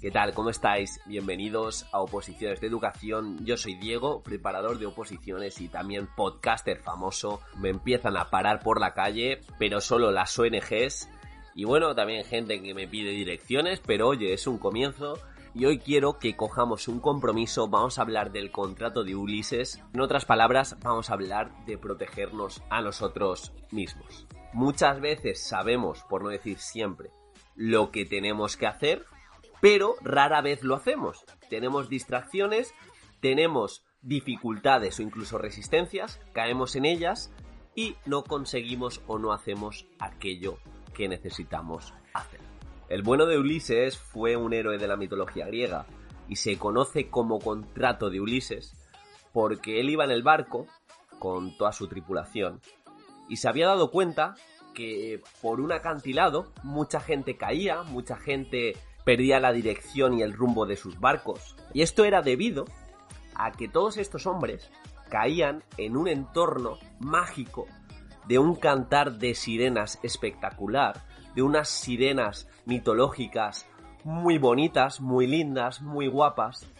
[0.00, 0.32] ¿Qué tal?
[0.32, 0.98] ¿Cómo estáis?
[1.04, 3.44] Bienvenidos a Oposiciones de Educación.
[3.44, 7.42] Yo soy Diego, preparador de oposiciones y también podcaster famoso.
[7.58, 11.10] Me empiezan a parar por la calle, pero solo las ONGs.
[11.54, 15.18] Y bueno, también gente que me pide direcciones, pero oye, es un comienzo.
[15.54, 19.82] Y hoy quiero que cojamos un compromiso, vamos a hablar del contrato de Ulises.
[19.92, 24.26] En otras palabras, vamos a hablar de protegernos a nosotros mismos.
[24.54, 27.10] Muchas veces sabemos, por no decir siempre,
[27.54, 29.04] lo que tenemos que hacer,
[29.60, 31.24] pero rara vez lo hacemos.
[31.48, 32.74] Tenemos distracciones,
[33.20, 37.32] tenemos dificultades o incluso resistencias, caemos en ellas
[37.74, 40.58] y no conseguimos o no hacemos aquello
[40.94, 42.40] que necesitamos hacer.
[42.88, 45.86] El bueno de Ulises fue un héroe de la mitología griega
[46.28, 48.74] y se conoce como contrato de Ulises
[49.32, 50.66] porque él iba en el barco
[51.18, 52.60] con toda su tripulación
[53.28, 54.34] y se había dado cuenta
[54.74, 58.76] que por un acantilado mucha gente caía, mucha gente
[59.10, 61.56] perdía la dirección y el rumbo de sus barcos.
[61.74, 62.66] Y esto era debido
[63.34, 64.70] a que todos estos hombres
[65.08, 67.66] caían en un entorno mágico
[68.28, 71.02] de un cantar de sirenas espectacular,
[71.34, 73.66] de unas sirenas mitológicas
[74.04, 76.70] muy bonitas, muy lindas, muy guapas.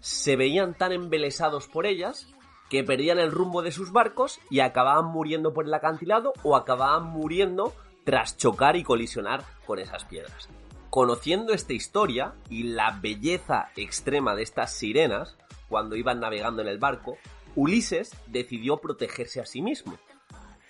[0.00, 2.26] Se veían tan embelesados por ellas
[2.68, 7.04] que perdían el rumbo de sus barcos y acababan muriendo por el acantilado o acababan
[7.04, 10.48] muriendo tras chocar y colisionar con esas piedras.
[10.90, 15.36] Conociendo esta historia y la belleza extrema de estas sirenas,
[15.68, 17.18] cuando iban navegando en el barco,
[17.54, 19.98] Ulises decidió protegerse a sí mismo.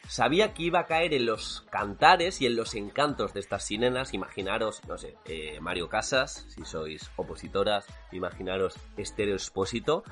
[0.08, 4.14] Sabía que iba a caer en los cantares y en los encantos de estas sirenas.
[4.14, 10.04] Imaginaros, no sé, eh, Mario Casas, si sois opositoras, imaginaros Estéreo Expósito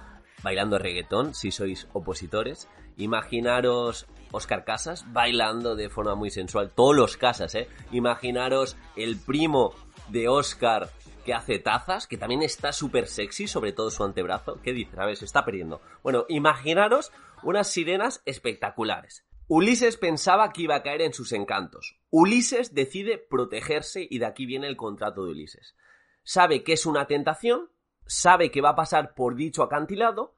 [0.42, 2.68] bailando reggaetón, si sois opositores.
[2.96, 6.70] Imaginaros Oscar Casas bailando de forma muy sensual.
[6.70, 7.68] Todos los Casas, ¿eh?
[7.92, 9.74] Imaginaros el primo
[10.08, 10.90] de Oscar
[11.24, 14.60] que hace tazas, que también está súper sexy, sobre todo su antebrazo.
[14.62, 14.98] ¿Qué dices?
[14.98, 15.80] A ver, se está perdiendo.
[16.02, 19.24] Bueno, imaginaros unas sirenas espectaculares.
[19.46, 21.98] Ulises pensaba que iba a caer en sus encantos.
[22.10, 25.74] Ulises decide protegerse y de aquí viene el contrato de Ulises.
[26.22, 27.70] Sabe que es una tentación,
[28.06, 30.34] sabe que va a pasar por dicho acantilado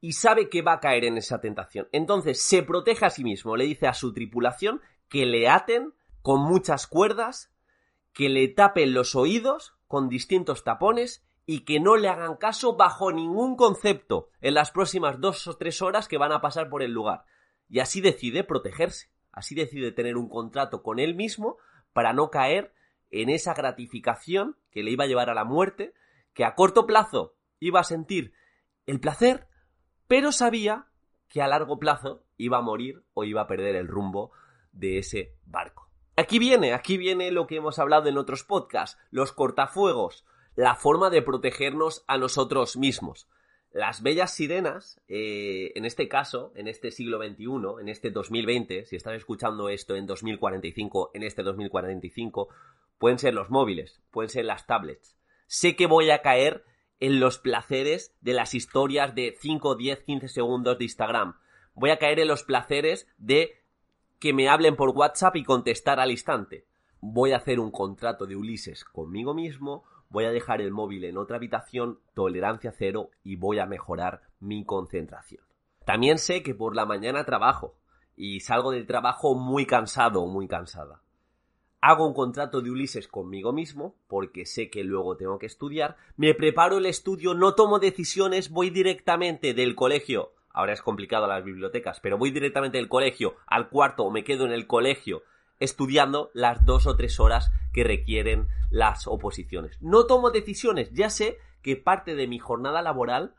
[0.00, 1.88] y sabe que va a caer en esa tentación.
[1.90, 6.40] Entonces se protege a sí mismo, le dice a su tripulación que le aten con
[6.42, 7.50] muchas cuerdas,
[8.18, 13.12] que le tapen los oídos con distintos tapones y que no le hagan caso bajo
[13.12, 16.90] ningún concepto en las próximas dos o tres horas que van a pasar por el
[16.90, 17.26] lugar.
[17.68, 21.58] Y así decide protegerse, así decide tener un contrato con él mismo
[21.92, 22.74] para no caer
[23.12, 25.94] en esa gratificación que le iba a llevar a la muerte,
[26.34, 28.32] que a corto plazo iba a sentir
[28.86, 29.46] el placer,
[30.08, 30.88] pero sabía
[31.28, 34.32] que a largo plazo iba a morir o iba a perder el rumbo
[34.72, 35.87] de ese barco.
[36.18, 40.24] Aquí viene, aquí viene lo que hemos hablado en otros podcasts, los cortafuegos,
[40.56, 43.28] la forma de protegernos a nosotros mismos.
[43.70, 48.96] Las bellas sirenas, eh, en este caso, en este siglo XXI, en este 2020, si
[48.96, 52.48] estás escuchando esto en 2045, en este 2045,
[52.98, 55.16] pueden ser los móviles, pueden ser las tablets.
[55.46, 56.64] Sé que voy a caer
[56.98, 61.38] en los placeres de las historias de 5, 10, 15 segundos de Instagram.
[61.74, 63.58] Voy a caer en los placeres de
[64.18, 66.66] que me hablen por WhatsApp y contestar al instante.
[67.00, 71.16] Voy a hacer un contrato de Ulises conmigo mismo, voy a dejar el móvil en
[71.16, 75.42] otra habitación, tolerancia cero y voy a mejorar mi concentración.
[75.84, 77.76] También sé que por la mañana trabajo
[78.16, 81.02] y salgo del trabajo muy cansado o muy cansada.
[81.80, 86.34] Hago un contrato de Ulises conmigo mismo, porque sé que luego tengo que estudiar, me
[86.34, 92.00] preparo el estudio, no tomo decisiones, voy directamente del colegio, ahora es complicado las bibliotecas,
[92.00, 95.22] pero voy directamente del colegio al cuarto o me quedo en el colegio
[95.60, 99.80] estudiando las dos o tres horas que requieren las oposiciones.
[99.80, 103.34] No tomo decisiones, ya sé que parte de mi jornada laboral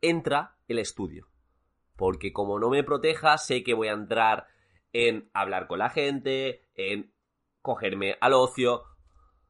[0.00, 1.28] entra el estudio.
[1.96, 4.46] Porque como no me proteja, sé que voy a entrar
[4.92, 7.12] en hablar con la gente, en
[7.62, 8.84] cogerme al ocio.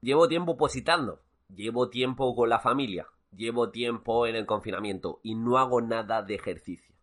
[0.00, 5.58] Llevo tiempo opositando, llevo tiempo con la familia, llevo tiempo en el confinamiento y no
[5.58, 6.94] hago nada de ejercicio.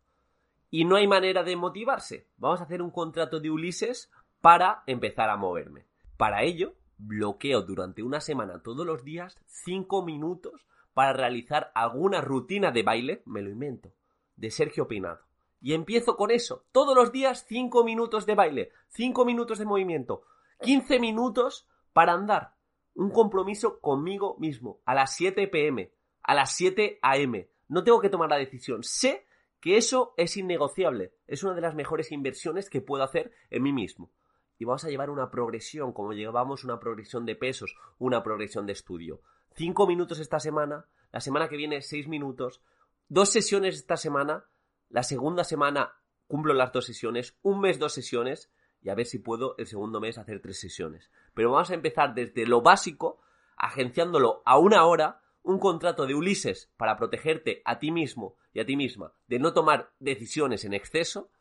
[0.69, 2.27] y no hay manera de motivarse.
[2.37, 5.85] Vamos a hacer un contrato de Ulises para empezar a moverme.
[6.17, 12.71] Para ello, bloqueo durante una semana todos los días 5 minutos para realizar alguna rutina
[12.71, 13.93] de baile, me lo invento,
[14.35, 15.21] de Sergio Peinado.
[15.61, 16.65] Y empiezo con eso.
[16.71, 20.23] Todos los días 5 minutos de baile, 5 minutos de movimiento,
[20.61, 22.55] 15 minutos para andar.
[22.93, 24.79] Un compromiso conmigo mismo.
[24.85, 25.91] A las 7 pm,
[26.27, 27.47] a las 7 am.
[27.67, 28.83] No tengo que tomar la decisión.
[28.83, 29.25] Sé
[29.59, 31.13] que eso es innegociable.
[31.25, 34.11] Es una de las mejores inversiones que puedo hacer en mí mismo.
[34.59, 38.73] Y vamos a llevar una progresión, como llevamos una progresión de pesos, una progresión de
[38.73, 39.21] estudio.
[39.55, 42.61] 5 minutos esta semana, la semana que viene 6 minutos,
[43.07, 44.45] dos sesiones esta semana,
[44.89, 45.93] la segunda semana
[46.27, 48.51] cumplo las dos sesiones, un mes dos sesiones
[48.81, 51.09] y a ver si puedo el segundo mes hacer tres sesiones.
[51.33, 53.21] Pero vamos a empezar desde lo básico,
[53.55, 58.65] agenciándolo a una hora, un contrato de Ulises para protegerte a ti mismo y a
[58.65, 61.31] ti misma de no tomar decisiones en exceso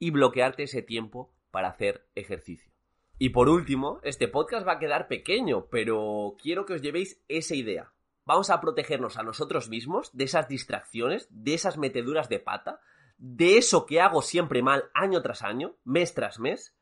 [0.00, 2.72] y bloquearte ese tiempo para hacer ejercicio.
[3.18, 7.54] Y por último, este podcast va a quedar pequeño, pero quiero que os llevéis esa
[7.54, 7.92] idea.
[8.24, 12.80] Vamos a protegernos a nosotros mismos de esas distracciones, de esas meteduras de pata,
[13.16, 16.74] de eso que hago siempre mal año tras año, mes tras mes.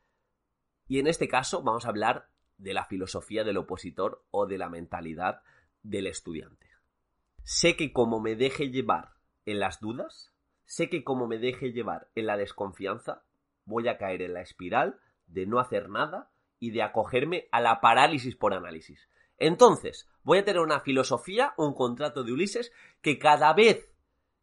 [0.89, 4.71] Y en este caso vamos a hablar de la filosofía del opositor o de la
[4.71, 5.43] mentalidad
[5.83, 6.70] del estudiante.
[7.43, 9.11] Sé que como me deje llevar
[9.47, 10.33] en las dudas,
[10.65, 13.23] sé que como me deje llevar en la desconfianza,
[13.65, 17.81] voy a caer en la espiral de no hacer nada y de acogerme a la
[17.81, 19.09] parálisis por análisis.
[19.39, 23.91] Entonces, voy a tener una filosofía, un contrato de Ulises, que cada vez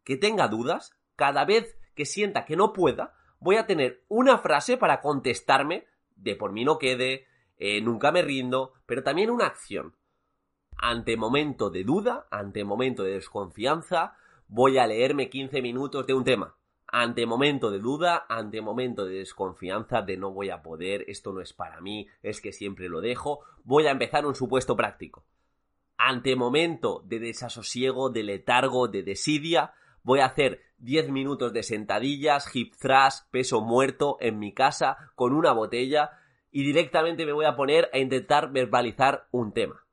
[0.04, 4.76] que tenga dudas, cada vez que sienta que no pueda, voy a tener una frase
[4.76, 5.86] para contestarme
[6.16, 7.26] de por mí no quede,
[7.58, 9.96] eh, nunca me rindo, pero también una acción.
[10.80, 14.16] Ante momento de duda, ante momento de desconfianza,
[14.46, 16.54] voy a leerme 15 minutos de un tema.
[16.86, 21.40] Ante momento de duda, ante momento de desconfianza, de no voy a poder, esto no
[21.40, 25.24] es para mí, es que siempre lo dejo, voy a empezar un supuesto práctico.
[25.96, 32.54] Ante momento de desasosiego, de letargo, de desidia, voy a hacer 10 minutos de sentadillas,
[32.54, 36.12] hip thrust, peso muerto en mi casa con una botella
[36.52, 39.87] y directamente me voy a poner a intentar verbalizar un tema.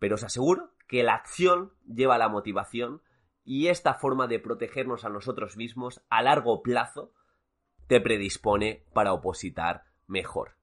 [0.00, 3.02] Pero os aseguro que la acción lleva la motivación
[3.44, 7.12] y esta forma de protegernos a nosotros mismos a largo plazo
[7.86, 10.56] te predispone para opositar mejor.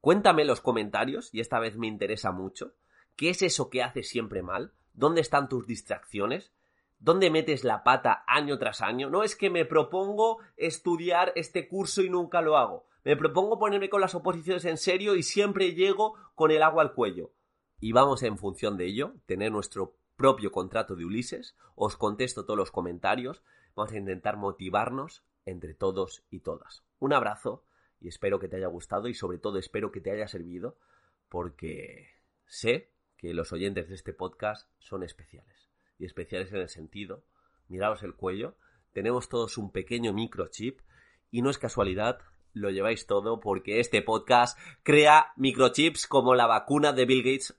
[0.00, 2.74] Cuéntame en los comentarios, y esta vez me interesa mucho,
[3.16, 4.72] ¿qué es eso que haces siempre mal?
[4.92, 6.52] ¿Dónde están tus distracciones?
[6.98, 9.10] ¿Dónde metes la pata año tras año?
[9.10, 12.86] No es que me propongo estudiar este curso y nunca lo hago.
[13.04, 16.94] Me propongo ponerme con las oposiciones en serio y siempre llego con el agua al
[16.94, 17.30] cuello.
[17.80, 21.56] Y vamos en función de ello, tener nuestro propio contrato de Ulises.
[21.74, 23.42] Os contesto todos los comentarios.
[23.74, 26.84] Vamos a intentar motivarnos entre todos y todas.
[26.98, 27.64] Un abrazo
[28.00, 30.78] y espero que te haya gustado y sobre todo espero que te haya servido
[31.28, 32.08] porque
[32.46, 37.24] sé que los oyentes de este podcast son especiales y especiales en el sentido,
[37.68, 38.56] miraos el cuello,
[38.92, 40.80] tenemos todos un pequeño microchip
[41.30, 42.20] y no es casualidad,
[42.52, 47.58] lo lleváis todo porque este podcast crea microchips como la vacuna de Bill Gates.